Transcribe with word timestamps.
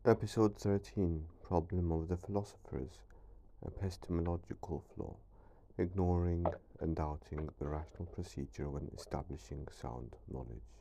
Episode 0.09 0.57
13 0.57 1.23
Problem 1.43 1.91
of 1.91 2.07
the 2.07 2.17
Philosophers 2.17 3.03
Epistemological 3.63 4.83
Flaw 4.95 5.15
Ignoring 5.77 6.47
and 6.79 6.95
Doubting 6.95 7.47
the 7.59 7.67
Rational 7.67 8.07
Procedure 8.07 8.71
when 8.71 8.89
Establishing 8.97 9.67
Sound 9.71 10.15
Knowledge. 10.33 10.73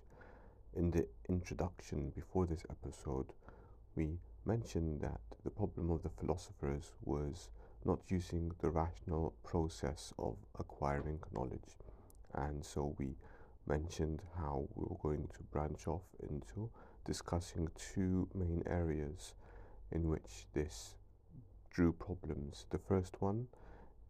In 0.75 0.91
the 0.91 1.07
introduction 1.29 2.09
before 2.17 2.47
this 2.47 2.65
episode, 2.71 3.27
we 3.97 4.17
mentioned 4.47 5.03
that 5.03 5.21
the 5.45 5.51
problem 5.51 5.91
of 5.91 6.03
the 6.03 6.09
philosophers 6.09 6.93
was 7.05 7.51
not 7.85 7.99
using 8.09 8.51
the 8.63 8.71
rational 8.71 9.35
process 9.45 10.15
of 10.19 10.37
acquiring 10.59 11.21
knowledge. 11.35 11.77
And 12.33 12.65
so 12.65 12.95
we 12.99 13.15
mentioned 13.67 14.23
how 14.39 14.67
we 14.75 14.85
were 14.89 14.97
going 15.03 15.29
to 15.37 15.43
branch 15.53 15.87
off 15.87 16.07
into 16.31 16.71
discussing 17.09 17.69
two 17.75 18.29
main 18.35 18.63
areas 18.67 19.33
in 19.91 20.09
which 20.09 20.47
this 20.53 20.95
drew 21.71 21.91
problems. 21.93 22.67
The 22.71 22.79
first 22.79 23.17
one 23.21 23.49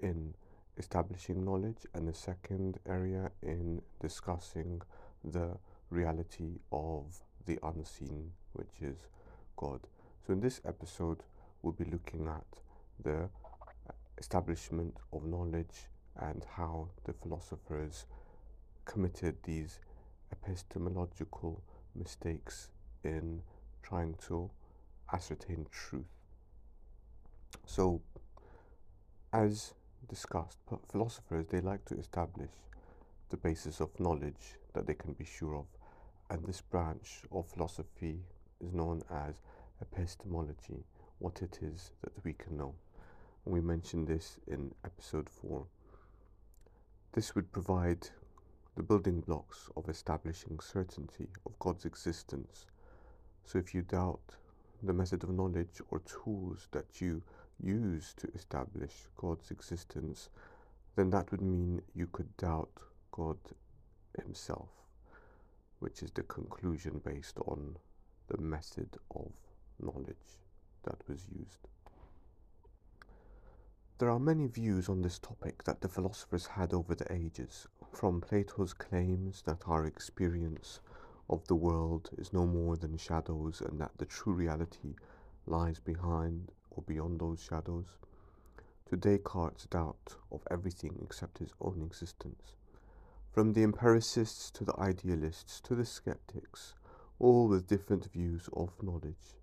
in 0.00 0.34
establishing 0.76 1.44
knowledge, 1.44 1.86
and 1.94 2.06
the 2.08 2.14
second 2.14 2.78
area 2.88 3.30
in 3.42 3.80
discussing 4.00 4.82
the 5.24 5.56
reality 5.90 6.58
of 6.72 7.04
the 7.46 7.58
unseen, 7.62 8.32
which 8.52 8.80
is 8.80 8.96
God. 9.56 9.80
So, 10.26 10.32
in 10.32 10.40
this 10.40 10.60
episode, 10.64 11.22
we'll 11.62 11.72
be 11.72 11.84
looking 11.84 12.28
at 12.28 12.46
the 13.02 13.28
establishment 14.18 14.96
of 15.12 15.24
knowledge 15.24 15.88
and 16.16 16.44
how 16.56 16.88
the 17.04 17.12
philosophers 17.12 18.06
committed 18.84 19.36
these 19.44 19.78
epistemological 20.32 21.62
mistakes 21.94 22.70
in 23.08 23.42
trying 23.82 24.14
to 24.28 24.50
ascertain 25.12 25.66
truth. 25.70 26.04
So, 27.64 28.00
as 29.32 29.74
discussed, 30.08 30.58
philosophers 30.90 31.46
they 31.50 31.60
like 31.60 31.84
to 31.86 31.98
establish 31.98 32.50
the 33.30 33.36
basis 33.36 33.80
of 33.80 33.98
knowledge 34.00 34.58
that 34.74 34.86
they 34.86 34.94
can 34.94 35.12
be 35.12 35.24
sure 35.24 35.56
of, 35.56 35.66
and 36.30 36.44
this 36.44 36.60
branch 36.60 37.22
of 37.32 37.46
philosophy 37.46 38.20
is 38.60 38.72
known 38.72 39.02
as 39.10 39.40
epistemology, 39.80 40.84
what 41.18 41.42
it 41.42 41.58
is 41.62 41.92
that 42.02 42.12
we 42.24 42.32
can 42.32 42.56
know. 42.56 42.74
And 43.44 43.54
we 43.54 43.60
mentioned 43.60 44.08
this 44.08 44.38
in 44.46 44.74
episode 44.84 45.28
4. 45.28 45.66
This 47.12 47.34
would 47.34 47.50
provide 47.52 48.08
the 48.76 48.82
building 48.82 49.20
blocks 49.20 49.70
of 49.76 49.88
establishing 49.88 50.60
certainty 50.60 51.28
of 51.46 51.58
God's 51.58 51.84
existence. 51.84 52.66
So 53.48 53.58
if 53.58 53.74
you 53.74 53.80
doubt 53.80 54.20
the 54.82 54.92
method 54.92 55.24
of 55.24 55.30
knowledge 55.30 55.80
or 55.90 56.00
tools 56.00 56.68
that 56.72 57.00
you 57.00 57.22
use 57.58 58.12
to 58.18 58.28
establish 58.34 58.92
God's 59.16 59.50
existence, 59.50 60.28
then 60.96 61.08
that 61.10 61.30
would 61.30 61.40
mean 61.40 61.80
you 61.94 62.08
could 62.08 62.36
doubt 62.36 62.82
God 63.10 63.38
Himself, 64.22 64.68
which 65.78 66.02
is 66.02 66.10
the 66.10 66.24
conclusion 66.24 67.00
based 67.02 67.38
on 67.46 67.76
the 68.26 68.36
method 68.36 68.98
of 69.16 69.32
knowledge 69.80 70.42
that 70.82 70.98
was 71.08 71.24
used. 71.34 71.68
There 73.96 74.10
are 74.10 74.20
many 74.20 74.46
views 74.46 74.90
on 74.90 75.00
this 75.00 75.18
topic 75.18 75.64
that 75.64 75.80
the 75.80 75.88
philosophers 75.88 76.44
had 76.44 76.74
over 76.74 76.94
the 76.94 77.10
ages, 77.10 77.66
from 77.92 78.20
Plato's 78.20 78.74
claims 78.74 79.40
that 79.46 79.62
our 79.66 79.86
experience 79.86 80.80
of 81.30 81.46
the 81.46 81.54
world 81.54 82.10
is 82.16 82.32
no 82.32 82.46
more 82.46 82.76
than 82.76 82.96
shadows 82.96 83.60
and 83.60 83.80
that 83.80 83.92
the 83.98 84.06
true 84.06 84.32
reality 84.32 84.94
lies 85.46 85.78
behind 85.78 86.52
or 86.70 86.82
beyond 86.86 87.20
those 87.20 87.40
shadows, 87.40 87.86
to 88.86 88.96
Descartes' 88.96 89.66
doubt 89.66 90.16
of 90.32 90.46
everything 90.50 90.98
except 91.02 91.38
his 91.38 91.52
own 91.60 91.82
existence. 91.84 92.54
From 93.32 93.52
the 93.52 93.62
empiricists 93.62 94.50
to 94.52 94.64
the 94.64 94.78
idealists 94.78 95.60
to 95.62 95.74
the 95.74 95.84
skeptics, 95.84 96.74
all 97.18 97.48
with 97.48 97.66
different 97.66 98.10
views 98.12 98.48
of 98.52 98.82
knowledge. 98.82 99.36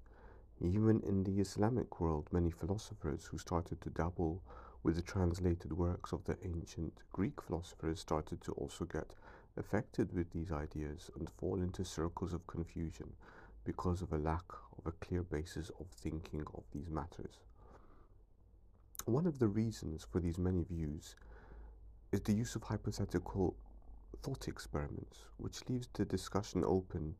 Even 0.59 1.01
in 1.01 1.23
the 1.23 1.39
Islamic 1.39 1.99
world, 1.99 2.27
many 2.31 2.49
philosophers 2.49 3.25
who 3.25 3.37
started 3.37 3.81
to 3.81 3.89
dabble 3.89 4.41
with 4.81 4.95
the 4.95 5.01
translated 5.01 5.73
works 5.73 6.13
of 6.13 6.23
the 6.23 6.37
ancient 6.43 7.01
Greek 7.11 7.41
philosophers 7.41 7.99
started 7.99 8.41
to 8.41 8.51
also 8.53 8.85
get 8.85 9.13
affected 9.57 10.13
with 10.13 10.31
these 10.31 10.51
ideas 10.51 11.09
and 11.17 11.29
fall 11.37 11.61
into 11.61 11.83
circles 11.83 12.33
of 12.33 12.45
confusion 12.47 13.11
because 13.63 14.01
of 14.01 14.13
a 14.13 14.17
lack 14.17 14.45
of 14.77 14.85
a 14.85 15.05
clear 15.05 15.23
basis 15.23 15.71
of 15.79 15.87
thinking 15.87 16.45
of 16.53 16.63
these 16.71 16.89
matters. 16.89 17.39
One 19.05 19.27
of 19.27 19.39
the 19.39 19.47
reasons 19.47 20.05
for 20.09 20.19
these 20.19 20.37
many 20.37 20.63
views 20.63 21.15
is 22.11 22.21
the 22.21 22.33
use 22.33 22.55
of 22.55 22.63
hypothetical 22.63 23.55
thought 24.23 24.47
experiments, 24.47 25.25
which 25.37 25.67
leaves 25.69 25.87
the 25.93 26.05
discussion 26.05 26.63
open 26.65 27.15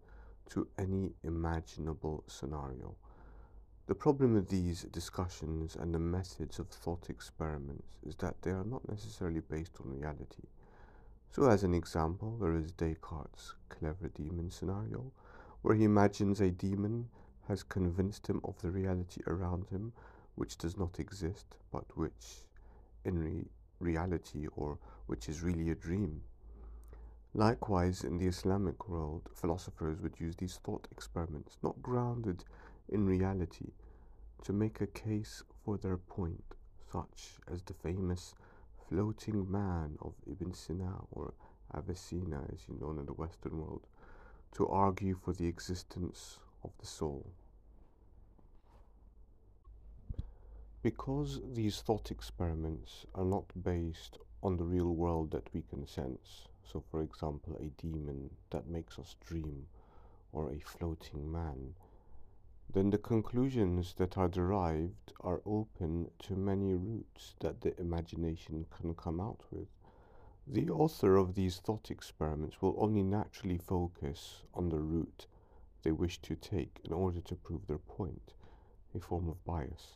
to 0.49 0.67
any 0.77 1.11
imaginable 1.23 2.23
scenario. 2.27 2.95
The 3.87 3.95
problem 3.95 4.33
with 4.33 4.49
these 4.49 4.83
discussions 4.83 5.75
and 5.75 5.93
the 5.93 5.99
methods 5.99 6.57
of 6.57 6.69
thought 6.69 7.09
experiments 7.09 7.97
is 8.05 8.15
that 8.15 8.41
they 8.41 8.51
are 8.51 8.63
not 8.63 8.87
necessarily 8.89 9.41
based 9.41 9.77
on 9.79 9.91
reality. 9.99 10.47
So, 11.35 11.49
as 11.49 11.65
an 11.65 11.73
example, 11.73 12.37
there 12.37 12.55
is 12.55 12.71
Descartes' 12.71 13.55
clever 13.67 14.07
demon 14.07 14.49
scenario, 14.49 15.11
where 15.63 15.75
he 15.75 15.83
imagines 15.83 16.39
a 16.39 16.49
demon 16.49 17.09
has 17.49 17.61
convinced 17.61 18.27
him 18.27 18.39
of 18.45 18.61
the 18.61 18.71
reality 18.71 19.19
around 19.27 19.67
him, 19.67 19.91
which 20.35 20.57
does 20.57 20.77
not 20.77 20.97
exist, 20.97 21.57
but 21.73 21.97
which 21.97 22.47
in 23.03 23.19
re- 23.19 23.49
reality 23.81 24.47
or 24.55 24.77
which 25.07 25.27
is 25.27 25.43
really 25.43 25.69
a 25.71 25.75
dream. 25.75 26.21
Likewise, 27.33 28.05
in 28.05 28.17
the 28.17 28.27
Islamic 28.27 28.87
world, 28.87 29.29
philosophers 29.33 29.99
would 29.99 30.17
use 30.17 30.37
these 30.37 30.61
thought 30.63 30.87
experiments, 30.89 31.57
not 31.61 31.83
grounded 31.83 32.45
in 32.87 33.05
reality, 33.05 33.73
to 34.45 34.53
make 34.53 34.79
a 34.79 34.87
case 34.87 35.43
for 35.65 35.77
their 35.77 35.97
point, 35.97 36.55
such 36.89 37.39
as 37.51 37.61
the 37.63 37.73
famous 37.73 38.35
floating 38.89 39.51
man 39.51 39.97
of 40.01 40.13
Ibn 40.29 40.53
Sina 40.53 40.93
or 41.11 41.33
Avicenna, 41.73 42.43
as 42.53 42.59
you 42.67 42.77
know 42.79 42.91
in 42.91 43.05
the 43.05 43.13
Western 43.13 43.57
world, 43.59 43.87
to 44.53 44.67
argue 44.67 45.15
for 45.15 45.33
the 45.33 45.47
existence 45.47 46.39
of 46.63 46.71
the 46.79 46.85
soul. 46.85 47.25
Because 50.81 51.41
these 51.53 51.81
thought 51.81 52.11
experiments 52.11 53.05
are 53.15 53.25
not 53.25 53.45
based 53.63 54.19
on 54.43 54.57
the 54.57 54.63
real 54.63 54.93
world 54.93 55.31
that 55.31 55.49
we 55.53 55.63
can 55.63 55.87
sense, 55.87 56.47
so 56.63 56.83
for 56.91 57.01
example, 57.01 57.57
a 57.59 57.81
demon 57.81 58.29
that 58.51 58.67
makes 58.67 58.99
us 58.99 59.15
dream, 59.25 59.65
or 60.31 60.51
a 60.51 60.59
floating 60.59 61.31
man, 61.31 61.73
then 62.75 62.89
the 62.89 62.97
conclusions 62.97 63.93
that 63.93 64.17
are 64.17 64.27
derived 64.27 65.13
are 65.21 65.41
open 65.45 66.11
to 66.19 66.35
many 66.35 66.73
routes 66.73 67.33
that 67.39 67.61
the 67.61 67.79
imagination 67.79 68.65
can 68.69 68.93
come 68.93 69.21
out 69.21 69.39
with. 69.49 69.69
The 70.45 70.69
author 70.69 71.15
of 71.15 71.35
these 71.35 71.59
thought 71.59 71.89
experiments 71.89 72.61
will 72.61 72.75
only 72.77 73.01
naturally 73.01 73.57
focus 73.57 74.43
on 74.53 74.67
the 74.67 74.81
route 74.81 75.25
they 75.83 75.93
wish 75.93 76.21
to 76.23 76.35
take 76.35 76.81
in 76.83 76.91
order 76.91 77.21
to 77.21 77.35
prove 77.35 77.65
their 77.65 77.77
point, 77.77 78.33
a 78.93 78.99
form 78.99 79.29
of 79.29 79.45
bias. 79.45 79.95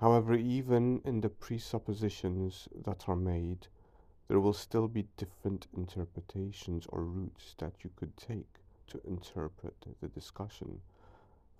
However, 0.00 0.32
even 0.32 1.02
in 1.04 1.20
the 1.20 1.28
presuppositions 1.28 2.68
that 2.74 3.06
are 3.06 3.16
made, 3.16 3.66
there 4.28 4.40
will 4.40 4.54
still 4.54 4.88
be 4.88 5.08
different 5.18 5.66
interpretations 5.76 6.86
or 6.88 7.04
routes 7.04 7.54
that 7.58 7.84
you 7.84 7.90
could 7.96 8.16
take 8.16 8.60
to 8.86 8.98
interpret 9.06 9.74
the 10.00 10.08
discussion. 10.08 10.80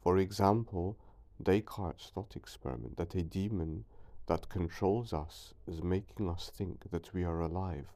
For 0.03 0.19
example, 0.19 0.97
Descartes' 1.43 2.11
thought 2.11 2.37
experiment 2.37 2.97
that 2.97 3.15
a 3.15 3.23
demon 3.23 3.85
that 4.27 4.49
controls 4.49 5.13
us 5.13 5.55
is 5.67 5.83
making 5.83 6.29
us 6.29 6.51
think 6.51 6.91
that 6.91 7.13
we 7.13 7.25
are 7.25 7.41
alive 7.41 7.93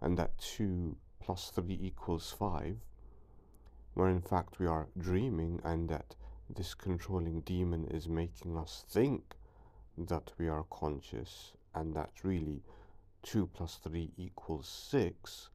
and 0.00 0.16
that 0.18 0.38
2 0.38 0.96
plus 1.20 1.50
3 1.50 1.78
equals 1.80 2.32
5, 2.32 2.78
where 3.94 4.08
in 4.08 4.20
fact 4.20 4.58
we 4.58 4.66
are 4.66 4.88
dreaming 4.96 5.60
and 5.64 5.88
that 5.88 6.14
this 6.48 6.74
controlling 6.74 7.40
demon 7.42 7.84
is 7.86 8.08
making 8.08 8.56
us 8.56 8.84
think 8.88 9.36
that 9.96 10.32
we 10.38 10.48
are 10.48 10.64
conscious 10.70 11.52
and 11.74 11.94
that 11.94 12.10
really 12.22 12.62
2 13.22 13.46
plus 13.48 13.76
3 13.76 14.12
equals 14.16 14.68
6, 14.68 15.50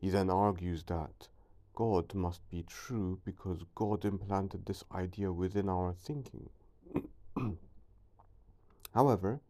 he 0.00 0.08
then 0.08 0.30
argues 0.30 0.84
that 0.84 1.28
God 1.74 2.14
must 2.14 2.48
be 2.50 2.62
true 2.62 3.20
because 3.24 3.64
God 3.74 4.04
implanted 4.04 4.66
this 4.66 4.84
idea 4.92 5.32
within 5.32 5.68
our 5.68 5.94
thinking. 5.94 6.50
However, 8.94 9.40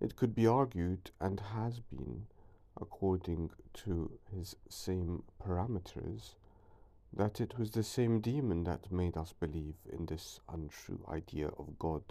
it 0.00 0.16
could 0.16 0.34
be 0.34 0.46
argued 0.46 1.10
and 1.20 1.40
has 1.40 1.80
been, 1.80 2.26
according 2.80 3.50
to 3.74 4.18
his 4.32 4.56
same 4.68 5.22
parameters, 5.42 6.34
that 7.12 7.40
it 7.40 7.58
was 7.58 7.72
the 7.72 7.82
same 7.82 8.20
demon 8.20 8.64
that 8.64 8.92
made 8.92 9.16
us 9.16 9.32
believe 9.32 9.74
in 9.90 10.06
this 10.06 10.40
untrue 10.48 11.04
idea 11.08 11.48
of 11.58 11.78
God. 11.78 12.02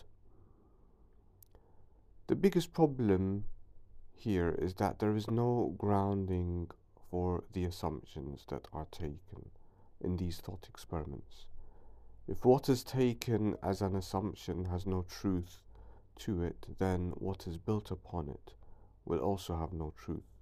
The 2.28 2.36
biggest 2.36 2.74
problem 2.74 3.46
here 4.14 4.50
is 4.60 4.74
that 4.75 5.00
there 5.00 5.16
is 5.16 5.30
no 5.30 5.75
grounding 5.78 6.69
for 7.09 7.44
the 7.54 7.63
assumptions 7.63 8.45
that 8.50 8.68
are 8.74 8.88
taken 8.92 9.50
in 10.01 10.18
these 10.18 10.38
thought 10.38 10.68
experiments. 10.68 11.45
If 12.27 12.44
what 12.44 12.68
is 12.68 12.83
taken 12.83 13.56
as 13.63 13.81
an 13.81 13.95
assumption 13.95 14.65
has 14.65 14.86
no 14.86 15.04
truth 15.04 15.62
to 16.19 16.42
it, 16.42 16.68
then 16.77 17.13
what 17.15 17.48
is 17.48 17.57
built 17.57 17.89
upon 17.92 18.30
it 18.30 18.54
will 19.06 19.19
also 19.19 19.56
have 19.56 19.71
no 19.71 19.94
truth. 19.95 20.38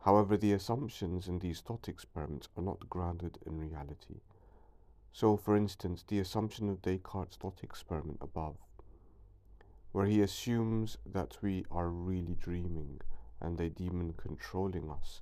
However, 0.00 0.36
the 0.36 0.52
assumptions 0.52 1.28
in 1.28 1.38
these 1.38 1.60
thought 1.60 1.88
experiments 1.88 2.48
are 2.56 2.62
not 2.62 2.88
grounded 2.90 3.38
in 3.46 3.58
reality. 3.58 4.20
So, 5.12 5.36
for 5.36 5.56
instance, 5.56 6.04
the 6.06 6.18
assumption 6.18 6.68
of 6.68 6.82
Descartes' 6.82 7.36
thought 7.36 7.62
experiment 7.62 8.18
above, 8.20 8.56
where 9.92 10.06
he 10.06 10.20
assumes 10.20 10.98
that 11.04 11.38
we 11.42 11.64
are 11.70 11.88
really 11.88 12.36
dreaming 12.36 13.00
and 13.40 13.60
a 13.60 13.70
demon 13.70 14.12
controlling 14.16 14.90
us 14.90 15.20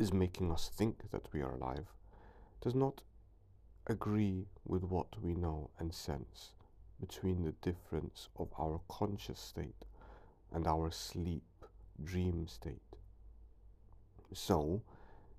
is 0.00 0.14
making 0.14 0.50
us 0.50 0.70
think 0.74 1.10
that 1.10 1.30
we 1.30 1.42
are 1.42 1.52
alive, 1.52 1.84
does 2.62 2.74
not 2.74 3.02
agree 3.86 4.46
with 4.64 4.82
what 4.82 5.22
we 5.22 5.34
know 5.34 5.68
and 5.78 5.92
sense 5.92 6.52
between 6.98 7.44
the 7.44 7.52
difference 7.60 8.28
of 8.38 8.48
our 8.58 8.80
conscious 8.88 9.38
state 9.38 9.84
and 10.52 10.66
our 10.66 10.90
sleep 10.90 11.44
dream 12.02 12.46
state. 12.48 12.96
So, 14.32 14.80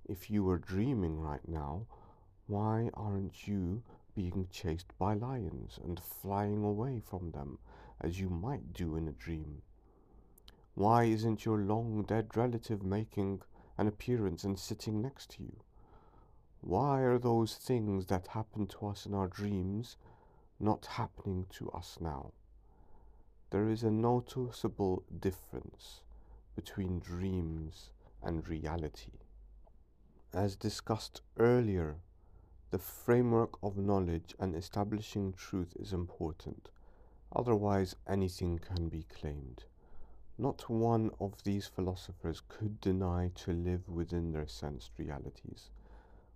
if 0.08 0.30
you 0.30 0.44
were 0.44 0.60
dreaming 0.60 1.20
right 1.20 1.48
now, 1.48 1.88
why 2.46 2.92
aren't 2.94 3.48
you 3.48 3.82
being 4.14 4.48
chased 4.52 4.96
by 5.00 5.16
lions 5.16 5.80
and 5.84 6.00
flying 6.00 6.64
away 6.64 7.00
from 7.00 7.32
them 7.32 7.58
as 8.00 8.20
you 8.20 8.30
might 8.30 8.74
do 8.74 8.96
in 8.96 9.08
a 9.08 9.12
dream? 9.12 9.64
Why 10.76 11.06
isn't 11.06 11.46
your 11.46 11.58
long 11.58 12.04
dead 12.04 12.36
relative 12.38 12.84
making 12.84 13.42
an 13.78 13.88
appearance 13.88 14.44
and 14.44 14.58
sitting 14.58 15.02
next 15.02 15.32
to 15.32 15.44
you? 15.44 15.58
Why 16.62 17.02
are 17.02 17.18
those 17.18 17.56
things 17.56 18.06
that 18.08 18.28
happen 18.28 18.68
to 18.68 18.88
us 18.88 19.06
in 19.06 19.14
our 19.14 19.28
dreams 19.28 19.98
not 20.60 20.86
happening 20.86 21.48
to 21.52 21.72
us 21.72 21.98
now? 22.00 22.32
There 23.50 23.68
is 23.68 23.84
a 23.84 23.92
noticeable 23.92 25.04
difference 25.20 26.02
between 26.56 27.00
dreams 27.00 27.90
and 28.22 28.48
reality. 28.48 29.12
As 30.34 30.56
discussed 30.56 31.22
earlier, 31.38 31.98
the 32.70 32.80
framework 32.80 33.58
of 33.62 33.78
knowledge 33.78 34.34
and 34.40 34.56
establishing 34.56 35.34
truth 35.34 35.76
is 35.78 35.92
important, 35.92 36.70
otherwise, 37.36 37.96
anything 38.08 38.60
can 38.60 38.88
be 38.88 39.04
claimed. 39.04 39.66
Not 40.42 40.72
one 40.72 41.12
of 41.20 41.44
these 41.44 41.68
philosophers 41.68 42.42
could 42.48 42.82
deny 42.82 43.30
to 43.36 43.54
live 43.54 43.88
within 43.88 44.32
their 44.32 44.48
sensed 44.48 44.90
realities, 44.98 45.70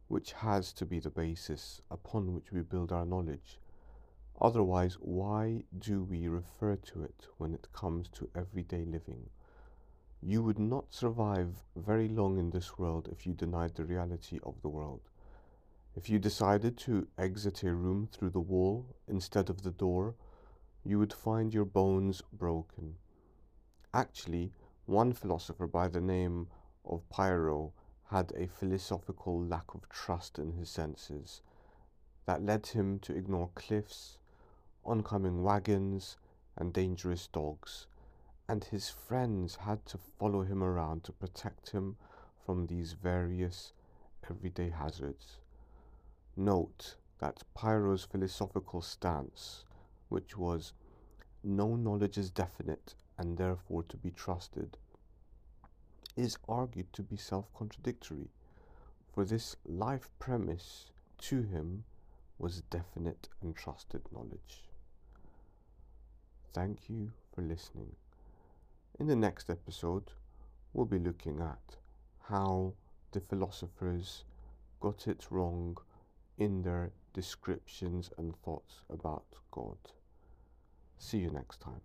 which 0.10 0.34
has 0.34 0.72
to 0.74 0.86
be 0.86 1.00
the 1.00 1.10
basis 1.10 1.82
upon 1.90 2.36
which 2.36 2.52
we 2.52 2.62
build 2.62 2.92
our 2.92 3.08
knowledge. 3.08 3.60
Otherwise, 4.40 5.00
why 5.02 5.64
do 5.76 6.04
we 6.04 6.28
refer 6.28 6.76
to 6.76 7.02
it 7.02 7.26
when 7.40 7.56
it 7.56 7.74
comes 7.74 8.08
to 8.10 8.30
everyday 8.36 8.86
living? 8.86 9.32
You 10.22 10.44
would 10.44 10.60
not 10.60 10.94
survive 10.94 11.64
very 11.76 12.08
long 12.08 12.38
in 12.38 12.52
this 12.52 12.78
world 12.78 13.10
if 13.12 13.26
you 13.26 13.34
denied 13.34 13.74
the 13.74 13.86
reality 13.86 14.40
of 14.44 14.62
the 14.62 14.70
world. 14.70 15.02
If 15.96 16.12
you 16.12 16.20
decided 16.20 16.78
to 16.78 17.08
exit 17.18 17.64
a 17.64 17.74
room 17.74 18.08
through 18.12 18.30
the 18.30 18.40
wall 18.40 18.86
instead 19.08 19.50
of 19.50 19.64
the 19.64 19.72
door, 19.72 20.14
you 20.84 21.00
would 21.00 21.12
find 21.12 21.52
your 21.52 21.66
bones 21.66 22.22
broken. 22.32 22.98
Actually, 23.96 24.52
one 24.86 25.14
philosopher 25.14 25.66
by 25.66 25.88
the 25.88 26.02
name 26.02 26.48
of 26.84 27.10
Pyrrho 27.10 27.72
had 28.10 28.32
a 28.36 28.46
philosophical 28.46 29.42
lack 29.42 29.74
of 29.74 29.90
trust 29.90 30.38
in 30.38 30.52
his 30.52 30.70
senses 30.70 31.42
that 32.26 32.44
led 32.44 32.68
him 32.68 33.00
to 33.00 33.16
ignore 33.16 33.50
cliffs, 33.56 34.20
oncoming 34.84 35.42
wagons, 35.42 36.18
and 36.58 36.74
dangerous 36.74 37.28
dogs 37.28 37.88
and 38.48 38.66
his 38.66 38.90
friends 38.90 39.56
had 39.56 39.86
to 39.86 39.98
follow 39.98 40.44
him 40.44 40.62
around 40.64 41.04
to 41.04 41.12
protect 41.12 41.70
him 41.70 41.98
from 42.46 42.68
these 42.68 42.94
various 42.94 43.74
everyday 44.30 44.70
hazards. 44.70 45.40
Note 46.36 46.96
that 47.20 47.44
Pyrrho's 47.56 48.04
philosophical 48.04 48.82
stance, 48.82 49.64
which 50.10 50.38
was 50.38 50.74
no 51.46 51.76
knowledge 51.76 52.18
is 52.18 52.32
definite 52.32 52.96
and 53.18 53.38
therefore 53.38 53.84
to 53.84 53.98
be 53.98 54.10
trusted, 54.10 54.78
is 56.16 56.38
argued 56.50 56.92
to 56.94 57.04
be 57.04 57.18
self 57.18 57.54
contradictory, 57.54 58.30
for 59.14 59.24
this 59.24 59.56
life 59.66 60.10
premise 60.18 60.92
to 61.20 61.44
him 61.44 61.84
was 62.40 62.62
definite 62.70 63.30
and 63.42 63.56
trusted 63.56 64.02
knowledge. 64.12 64.64
Thank 66.54 66.90
you 66.90 67.12
for 67.34 67.42
listening. 67.42 67.96
In 69.00 69.08
the 69.08 69.16
next 69.16 69.50
episode, 69.50 70.12
we'll 70.74 70.86
be 70.86 71.00
looking 71.00 71.42
at 71.42 71.78
how 72.24 72.74
the 73.12 73.20
philosophers 73.20 74.24
got 74.80 75.08
it 75.08 75.28
wrong 75.30 75.78
in 76.38 76.62
their 76.64 76.92
descriptions 77.14 78.10
and 78.18 78.36
thoughts 78.38 78.84
about 78.90 79.26
God. 79.52 79.78
See 80.99 81.19
you 81.19 81.31
next 81.31 81.61
time. 81.61 81.81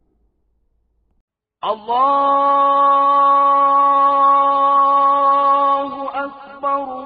الله 4.76 6.26
أكبر 6.26 7.06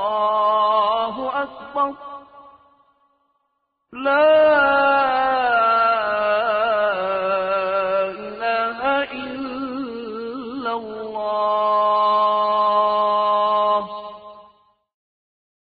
الله 0.00 1.42
أكبر 1.42 1.94
لا 3.92 4.43